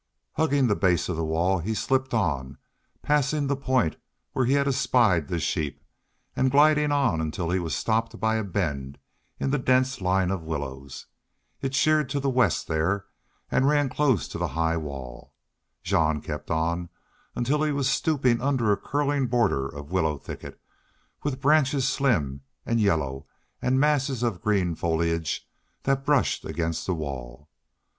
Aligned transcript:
Hugging 0.33 0.65
the 0.65 0.75
base 0.75 1.09
of 1.09 1.15
the 1.15 1.23
wall, 1.23 1.59
he 1.59 1.75
slipped 1.75 2.11
on, 2.11 2.57
passing 3.03 3.45
the 3.45 3.55
point 3.55 3.97
where 4.33 4.45
he 4.45 4.53
had 4.53 4.67
espied 4.67 5.27
the 5.27 5.39
sheep, 5.39 5.79
and 6.35 6.49
gliding 6.49 6.91
on 6.91 7.21
until 7.21 7.51
he 7.51 7.59
was 7.59 7.75
stopped 7.75 8.19
by 8.19 8.37
a 8.37 8.43
bend 8.43 8.97
in 9.39 9.51
the 9.51 9.59
dense 9.59 10.01
line 10.01 10.31
of 10.31 10.41
willows. 10.41 11.05
It 11.61 11.75
sheered 11.75 12.09
to 12.09 12.19
the 12.19 12.31
west 12.31 12.67
there 12.67 13.05
and 13.51 13.67
ran 13.67 13.89
close 13.89 14.27
to 14.29 14.39
the 14.39 14.47
high 14.57 14.75
wall. 14.75 15.35
Jean 15.83 16.19
kept 16.19 16.49
on 16.49 16.89
until 17.35 17.61
he 17.61 17.71
was 17.71 17.87
stooping 17.87 18.41
under 18.41 18.71
a 18.71 18.77
curling 18.81 19.27
border 19.27 19.67
of 19.67 19.91
willow 19.91 20.17
thicket, 20.17 20.59
with 21.21 21.39
branches 21.39 21.87
slim 21.87 22.41
and 22.65 22.81
yellow 22.81 23.27
and 23.61 23.79
masses 23.79 24.23
of 24.23 24.41
green 24.41 24.73
foliage 24.73 25.47
that 25.83 26.03
brushed 26.05 26.43
against 26.43 26.87
the 26.87 26.95
wall. 26.95 27.51